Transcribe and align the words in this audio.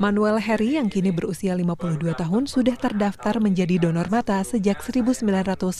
Manuel 0.00 0.42
Harry 0.42 0.80
yang 0.80 0.90
kini 0.90 1.14
berusia 1.14 1.54
52 1.54 2.16
tahun 2.16 2.42
sudah 2.48 2.74
terdaftar 2.74 3.38
menjadi 3.38 3.78
donor 3.78 4.10
mata 4.10 4.42
sejak 4.42 4.82
1997. 4.82 5.70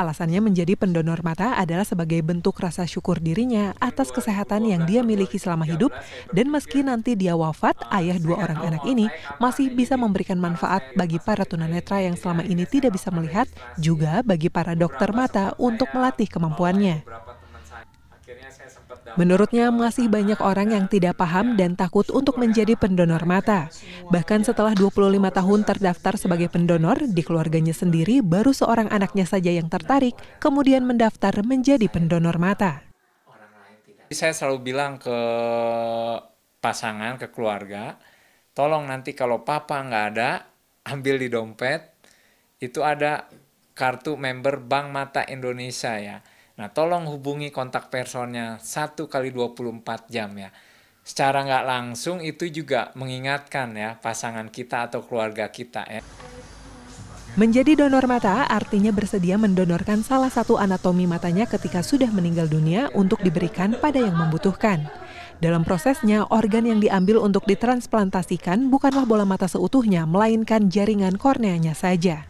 Alasannya 0.00 0.40
menjadi 0.40 0.80
pendonor 0.80 1.20
mata 1.20 1.60
adalah 1.60 1.84
sebagai 1.84 2.24
bentuk 2.24 2.56
rasa 2.56 2.88
syukur 2.88 3.20
dirinya 3.20 3.76
atas 3.84 4.08
kesehatan 4.08 4.64
yang 4.64 4.88
dia 4.88 5.04
miliki 5.04 5.36
selama 5.36 5.68
hidup 5.68 5.92
dan 6.32 6.48
meski 6.48 6.80
nanti 6.80 7.12
dia 7.18 7.36
wafat, 7.36 7.76
ayah 7.92 8.16
dua 8.16 8.48
orang 8.48 8.64
anak 8.64 8.82
ini 8.88 9.12
masih 9.36 9.68
bisa 9.76 10.00
memberikan 10.00 10.40
manfaat 10.40 10.80
bagi 10.96 11.20
para 11.20 11.44
tunanetra 11.44 12.00
yang 12.00 12.16
selama 12.16 12.48
ini 12.48 12.64
tidak 12.64 12.96
bisa 12.96 13.12
melihat, 13.12 13.44
juga 13.76 14.24
bagi 14.24 14.48
para 14.48 14.72
dokter 14.72 15.12
mata 15.12 15.52
untuk 15.60 15.92
melatih 15.92 16.32
kemampuannya. 16.32 17.04
Menurutnya 19.18 19.74
masih 19.74 20.06
banyak 20.06 20.38
orang 20.38 20.70
yang 20.70 20.86
tidak 20.86 21.18
paham 21.18 21.58
dan 21.58 21.74
takut 21.74 22.06
untuk 22.14 22.38
menjadi 22.38 22.78
pendonor 22.78 23.26
mata. 23.26 23.66
Bahkan 24.12 24.46
setelah 24.46 24.76
25 24.76 25.18
tahun 25.18 25.60
terdaftar 25.66 26.14
sebagai 26.14 26.46
pendonor, 26.52 27.02
di 27.10 27.22
keluarganya 27.26 27.74
sendiri 27.74 28.22
baru 28.22 28.54
seorang 28.54 28.92
anaknya 28.92 29.26
saja 29.26 29.50
yang 29.50 29.66
tertarik, 29.66 30.14
kemudian 30.38 30.86
mendaftar 30.86 31.42
menjadi 31.42 31.90
pendonor 31.90 32.38
mata. 32.38 32.86
Saya 34.10 34.34
selalu 34.34 34.74
bilang 34.74 34.98
ke 34.98 35.18
pasangan, 36.58 37.18
ke 37.18 37.30
keluarga, 37.30 37.98
tolong 38.54 38.90
nanti 38.90 39.14
kalau 39.14 39.46
papa 39.46 39.82
nggak 39.86 40.04
ada, 40.14 40.30
ambil 40.86 41.18
di 41.18 41.30
dompet, 41.30 41.94
itu 42.58 42.82
ada 42.82 43.30
kartu 43.72 44.18
member 44.18 44.60
Bank 44.60 44.92
Mata 44.92 45.24
Indonesia 45.24 45.96
ya 45.96 46.20
Nah, 46.60 46.68
tolong 46.68 47.08
hubungi 47.08 47.48
kontak 47.48 47.88
personnya 47.88 48.60
1 48.60 49.08
kali 49.08 49.32
24 49.32 50.12
jam 50.12 50.28
ya. 50.36 50.52
Secara 51.00 51.40
nggak 51.48 51.64
langsung 51.64 52.20
itu 52.20 52.52
juga 52.52 52.92
mengingatkan 52.92 53.72
ya 53.72 53.96
pasangan 53.96 54.52
kita 54.52 54.92
atau 54.92 55.00
keluarga 55.00 55.48
kita 55.48 55.88
ya. 55.88 56.04
Menjadi 57.40 57.80
donor 57.80 58.04
mata 58.04 58.44
artinya 58.44 58.92
bersedia 58.92 59.40
mendonorkan 59.40 60.04
salah 60.04 60.28
satu 60.28 60.60
anatomi 60.60 61.08
matanya 61.08 61.48
ketika 61.48 61.80
sudah 61.80 62.12
meninggal 62.12 62.44
dunia 62.44 62.92
untuk 62.92 63.24
diberikan 63.24 63.72
pada 63.80 63.96
yang 63.96 64.20
membutuhkan. 64.20 64.84
Dalam 65.40 65.64
prosesnya, 65.64 66.28
organ 66.28 66.68
yang 66.68 66.84
diambil 66.84 67.24
untuk 67.24 67.48
ditransplantasikan 67.48 68.68
bukanlah 68.68 69.08
bola 69.08 69.24
mata 69.24 69.48
seutuhnya, 69.48 70.04
melainkan 70.04 70.68
jaringan 70.68 71.16
korneanya 71.16 71.72
saja. 71.72 72.28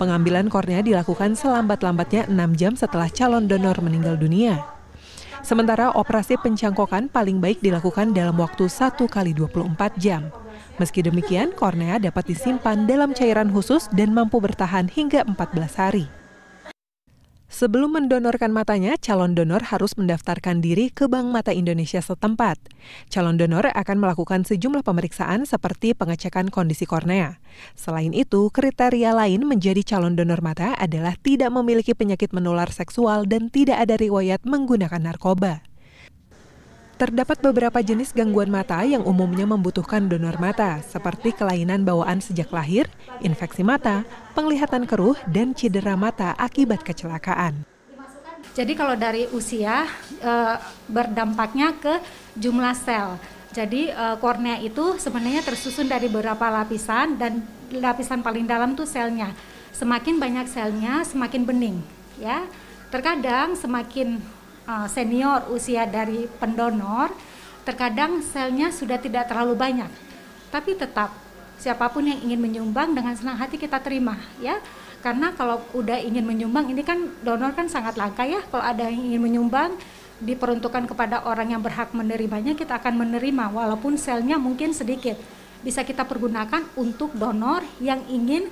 Pengambilan 0.00 0.48
kornea 0.48 0.80
dilakukan 0.80 1.36
selambat-lambatnya 1.36 2.28
6 2.28 2.60
jam 2.60 2.72
setelah 2.76 3.12
calon 3.12 3.44
donor 3.44 3.78
meninggal 3.84 4.16
dunia. 4.16 4.64
Sementara 5.42 5.90
operasi 5.90 6.38
pencangkokan 6.38 7.10
paling 7.10 7.42
baik 7.42 7.58
dilakukan 7.58 8.14
dalam 8.14 8.38
waktu 8.38 8.70
1 8.70 8.94
kali 9.10 9.34
24 9.34 9.98
jam. 9.98 10.30
Meski 10.78 11.02
demikian, 11.02 11.50
kornea 11.52 11.98
dapat 11.98 12.30
disimpan 12.30 12.86
dalam 12.86 13.10
cairan 13.12 13.50
khusus 13.50 13.90
dan 13.92 14.14
mampu 14.14 14.38
bertahan 14.38 14.86
hingga 14.86 15.26
14 15.26 15.74
hari. 15.76 16.21
Sebelum 17.62 17.94
mendonorkan 17.94 18.50
matanya, 18.50 18.98
calon 18.98 19.38
donor 19.38 19.62
harus 19.70 19.94
mendaftarkan 19.94 20.58
diri 20.58 20.90
ke 20.90 21.06
Bank 21.06 21.30
Mata 21.30 21.54
Indonesia 21.54 22.02
setempat. 22.02 22.58
Calon 23.06 23.38
donor 23.38 23.70
akan 23.70 24.02
melakukan 24.02 24.42
sejumlah 24.42 24.82
pemeriksaan 24.82 25.46
seperti 25.46 25.94
pengecekan 25.94 26.50
kondisi 26.50 26.90
kornea. 26.90 27.38
Selain 27.78 28.10
itu, 28.18 28.50
kriteria 28.50 29.14
lain 29.14 29.46
menjadi 29.46 29.78
calon 29.86 30.18
donor 30.18 30.42
mata 30.42 30.74
adalah 30.74 31.14
tidak 31.22 31.54
memiliki 31.54 31.94
penyakit 31.94 32.34
menular 32.34 32.66
seksual 32.66 33.30
dan 33.30 33.46
tidak 33.46 33.78
ada 33.78 33.94
riwayat 33.94 34.42
menggunakan 34.42 34.98
narkoba. 34.98 35.62
Terdapat 37.02 37.42
beberapa 37.42 37.82
jenis 37.82 38.14
gangguan 38.14 38.46
mata 38.46 38.78
yang 38.86 39.02
umumnya 39.02 39.42
membutuhkan 39.42 40.06
donor 40.06 40.38
mata, 40.38 40.78
seperti 40.86 41.34
kelainan 41.34 41.82
bawaan 41.82 42.22
sejak 42.22 42.46
lahir, 42.54 42.86
infeksi 43.18 43.66
mata, 43.66 44.06
penglihatan 44.38 44.86
keruh, 44.86 45.18
dan 45.26 45.50
cedera 45.50 45.98
mata 45.98 46.30
akibat 46.38 46.86
kecelakaan. 46.86 47.66
Jadi 48.54 48.78
kalau 48.78 48.94
dari 48.94 49.26
usia 49.34 49.90
e, 50.22 50.32
berdampaknya 50.86 51.74
ke 51.74 51.98
jumlah 52.38 52.78
sel. 52.78 53.18
Jadi 53.50 53.90
e, 53.90 54.04
kornea 54.22 54.62
itu 54.62 54.94
sebenarnya 54.94 55.42
tersusun 55.42 55.90
dari 55.90 56.06
beberapa 56.06 56.54
lapisan 56.54 57.18
dan 57.18 57.42
lapisan 57.74 58.22
paling 58.22 58.46
dalam 58.46 58.78
tuh 58.78 58.86
selnya. 58.86 59.34
Semakin 59.74 60.22
banyak 60.22 60.46
selnya, 60.46 61.02
semakin 61.02 61.42
bening, 61.42 61.82
ya. 62.22 62.46
Terkadang 62.94 63.58
semakin 63.58 64.22
uh, 64.66 64.86
senior 64.90 65.46
usia 65.50 65.86
dari 65.86 66.26
pendonor, 66.38 67.14
terkadang 67.62 68.22
selnya 68.22 68.70
sudah 68.74 68.98
tidak 68.98 69.30
terlalu 69.30 69.54
banyak. 69.54 69.90
Tapi 70.50 70.76
tetap 70.76 71.14
siapa 71.62 71.86
pun 71.88 72.02
yang 72.02 72.18
ingin 72.18 72.42
menyumbang 72.42 72.92
dengan 72.92 73.14
senang 73.14 73.38
hati 73.38 73.56
kita 73.56 73.78
terima 73.78 74.18
ya. 74.42 74.58
Karena 75.02 75.34
kalau 75.34 75.58
udah 75.74 75.98
ingin 75.98 76.22
menyumbang 76.22 76.70
ini 76.70 76.86
kan 76.86 77.10
donor 77.26 77.54
kan 77.54 77.66
sangat 77.66 77.98
langka 77.98 78.22
ya. 78.22 78.42
Kalau 78.50 78.62
ada 78.62 78.86
yang 78.86 79.02
ingin 79.02 79.22
menyumbang 79.22 79.74
diperuntukkan 80.22 80.86
kepada 80.86 81.26
orang 81.26 81.50
yang 81.50 81.62
berhak 81.62 81.90
menerimanya 81.90 82.54
kita 82.54 82.78
akan 82.78 82.94
menerima 83.02 83.50
walaupun 83.50 83.98
selnya 83.98 84.38
mungkin 84.38 84.70
sedikit. 84.70 85.18
Bisa 85.62 85.82
kita 85.82 86.06
pergunakan 86.06 86.66
untuk 86.78 87.14
donor 87.14 87.62
yang 87.82 88.02
ingin 88.06 88.46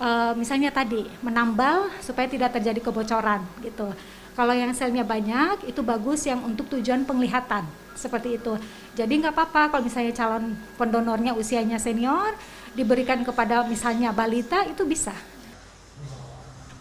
uh, 0.00 0.32
misalnya 0.36 0.72
tadi 0.72 1.08
menambal 1.24 1.88
supaya 2.04 2.28
tidak 2.28 2.56
terjadi 2.56 2.80
kebocoran 2.84 3.40
gitu. 3.64 3.92
Kalau 4.34 4.50
yang 4.50 4.74
selnya 4.74 5.06
banyak 5.06 5.70
itu 5.70 5.78
bagus 5.86 6.26
yang 6.26 6.42
untuk 6.42 6.66
tujuan 6.74 7.06
penglihatan 7.06 7.62
seperti 7.94 8.42
itu. 8.42 8.58
Jadi 8.98 9.22
nggak 9.22 9.34
apa-apa 9.34 9.70
kalau 9.70 9.86
misalnya 9.86 10.10
calon 10.10 10.58
pendonornya 10.74 11.38
usianya 11.38 11.78
senior 11.78 12.34
diberikan 12.74 13.22
kepada 13.22 13.62
misalnya 13.62 14.10
balita 14.10 14.66
itu 14.66 14.82
bisa. 14.82 15.14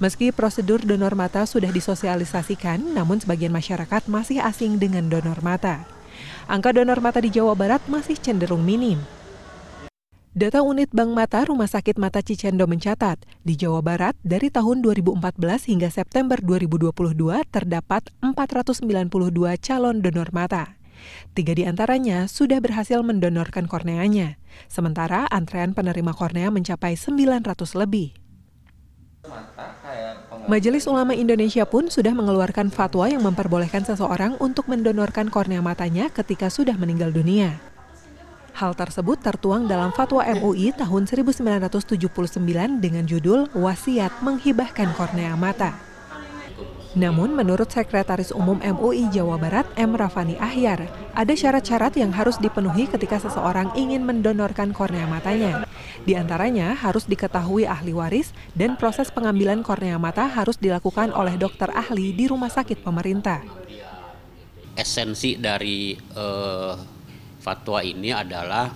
Meski 0.02 0.34
prosedur 0.34 0.84
donor 0.84 1.16
mata 1.16 1.46
sudah 1.46 1.69
disosialisasikan, 1.69 2.81
namun 2.91 3.22
sebagian 3.22 3.53
masyarakat 3.53 4.09
masih 4.09 4.41
asing 4.41 4.81
dengan 4.81 5.08
donor 5.08 5.40
mata. 5.46 5.85
Angka 6.50 6.75
donor 6.75 7.00
mata 7.00 7.24
di 7.24 7.31
Jawa 7.31 7.56
Barat 7.56 7.85
masih 7.88 8.20
cenderung 8.20 8.66
minim. 8.66 9.00
Data 10.33 10.66
unit 10.66 10.89
Bank 10.89 11.13
Mata 11.13 11.45
Rumah 11.45 11.69
Sakit 11.69 12.01
Mata 12.01 12.17
Cicendo 12.25 12.66
mencatat, 12.66 13.21
di 13.45 13.53
Jawa 13.53 13.85
Barat 13.85 14.17
dari 14.25 14.49
tahun 14.49 14.81
2014 14.81 15.21
hingga 15.69 15.94
September 15.94 16.41
2022 16.41 16.89
terdapat 17.53 18.09
492 18.17 18.81
calon 19.61 20.01
donor 20.01 20.33
mata. 20.33 20.81
Tiga 21.38 21.53
di 21.53 21.69
antaranya 21.69 22.25
sudah 22.25 22.57
berhasil 22.66 23.05
mendonorkan 23.05 23.69
korneanya, 23.69 24.41
sementara 24.66 25.29
antrean 25.29 25.77
penerima 25.77 26.17
kornea 26.17 26.49
mencapai 26.49 26.97
900 26.97 27.53
lebih. 27.77 28.17
Majelis 30.49 30.89
Ulama 30.89 31.13
Indonesia 31.13 31.69
pun 31.69 31.93
sudah 31.93 32.17
mengeluarkan 32.17 32.73
fatwa 32.73 33.05
yang 33.05 33.22
memperbolehkan 33.22 33.85
seseorang 33.85 34.41
untuk 34.41 34.66
mendonorkan 34.66 35.29
kornea 35.29 35.61
matanya 35.61 36.09
ketika 36.09 36.49
sudah 36.49 36.73
meninggal 36.73 37.13
dunia. 37.13 37.72
Hal 38.53 38.78
tersebut 38.78 39.18
tertuang 39.18 39.66
dalam 39.66 39.90
Fatwa 39.90 40.22
MUI 40.22 40.78
tahun 40.78 41.09
1979 41.09 42.38
dengan 42.78 43.02
judul 43.02 43.50
Wasiat 43.58 44.22
Menghibahkan 44.22 44.94
Kornea 44.94 45.34
Mata. 45.34 45.74
Namun 46.94 47.34
menurut 47.34 47.74
Sekretaris 47.74 48.30
Umum 48.30 48.62
MUI 48.62 49.09
Jawa 49.09 49.41
Barat 49.41 49.66
M. 49.74 49.97
Rafani 49.97 50.38
Ahyar, 50.38 50.86
ada 51.18 51.34
syarat-syarat 51.34 51.97
yang 51.97 52.14
harus 52.14 52.38
dipenuhi 52.38 52.86
ketika 52.86 53.18
seseorang 53.18 53.74
ingin 53.74 54.06
mendonorkan 54.06 54.70
kornea 54.70 55.09
matanya. 55.09 55.66
Di 56.06 56.14
antaranya 56.14 56.78
harus 56.78 57.09
diketahui 57.09 57.66
ahli 57.66 57.97
waris 57.97 58.30
dan 58.53 58.78
proses 58.78 59.09
pengambilan 59.09 59.66
kornea 59.66 59.97
mata 59.97 60.30
harus 60.30 60.62
dilakukan 60.62 61.09
oleh 61.09 61.34
dokter 61.41 61.74
ahli 61.74 62.14
di 62.14 62.30
rumah 62.30 62.53
sakit 62.53 62.85
pemerintah. 62.85 63.41
Esensi 64.78 65.41
dari 65.41 65.97
uh, 66.14 66.78
fatwa 67.43 67.84
ini 67.84 68.16
adalah 68.16 68.72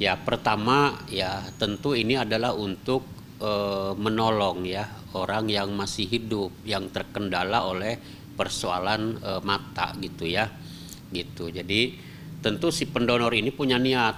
ya 0.00 0.16
pertama 0.16 1.04
ya 1.12 1.44
tentu 1.60 1.92
ini 1.92 2.16
adalah 2.16 2.56
untuk 2.56 3.04
e, 3.36 3.52
menolong 4.00 4.64
ya 4.64 4.88
orang 5.12 5.52
yang 5.52 5.76
masih 5.76 6.08
hidup 6.08 6.48
yang 6.64 6.88
terkendala 6.88 7.68
oleh 7.68 8.00
persoalan 8.32 9.20
e, 9.20 9.30
mata 9.44 9.92
gitu 10.00 10.24
ya 10.24 10.48
gitu. 11.12 11.52
Jadi 11.52 11.92
tentu 12.40 12.72
si 12.72 12.88
pendonor 12.88 13.36
ini 13.36 13.52
punya 13.52 13.76
niat 13.76 14.16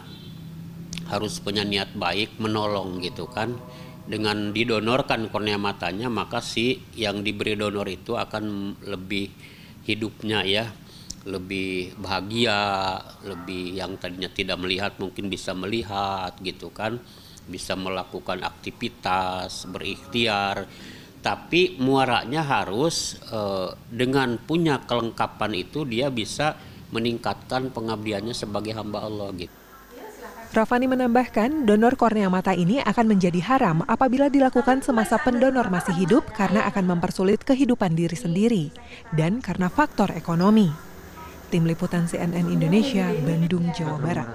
harus 1.10 1.42
punya 1.42 1.66
niat 1.66 1.98
baik 1.98 2.38
menolong 2.38 3.02
gitu 3.02 3.26
kan. 3.26 3.58
Dengan 4.04 4.52
didonorkan 4.52 5.32
kornea 5.32 5.56
matanya 5.56 6.12
maka 6.12 6.44
si 6.44 6.76
yang 6.94 7.24
diberi 7.24 7.56
donor 7.56 7.88
itu 7.88 8.14
akan 8.14 8.76
lebih 8.84 9.32
hidupnya 9.88 10.44
ya 10.44 10.68
lebih 11.24 11.96
bahagia, 11.96 13.00
lebih 13.24 13.80
yang 13.80 13.96
tadinya 13.96 14.28
tidak 14.28 14.60
melihat 14.60 14.92
mungkin 15.00 15.32
bisa 15.32 15.56
melihat 15.56 16.36
gitu 16.44 16.68
kan, 16.68 17.00
bisa 17.48 17.72
melakukan 17.74 18.44
aktivitas, 18.44 19.64
berikhtiar. 19.68 20.68
Tapi 21.24 21.80
muaranya 21.80 22.44
harus 22.44 23.16
eh, 23.32 23.72
dengan 23.88 24.36
punya 24.36 24.84
kelengkapan 24.84 25.56
itu 25.56 25.88
dia 25.88 26.12
bisa 26.12 26.60
meningkatkan 26.92 27.72
pengabdiannya 27.72 28.36
sebagai 28.36 28.76
hamba 28.76 29.08
Allah 29.08 29.32
gitu. 29.32 29.64
Rafani 30.54 30.86
menambahkan, 30.86 31.66
donor 31.66 31.98
kornea 31.98 32.30
mata 32.30 32.54
ini 32.54 32.78
akan 32.78 33.10
menjadi 33.10 33.42
haram 33.42 33.82
apabila 33.90 34.30
dilakukan 34.30 34.86
semasa 34.86 35.18
pendonor 35.18 35.66
masih 35.66 35.98
hidup 35.98 36.30
karena 36.30 36.62
akan 36.70 36.94
mempersulit 36.94 37.42
kehidupan 37.42 37.98
diri 37.98 38.14
sendiri 38.14 38.64
dan 39.18 39.42
karena 39.42 39.66
faktor 39.66 40.14
ekonomi. 40.14 40.93
Tim 41.54 41.70
Liputan 41.70 42.02
CNN 42.10 42.50
Indonesia, 42.50 43.14
Bandung, 43.14 43.70
Jawa 43.70 43.94
Barat. 44.02 44.26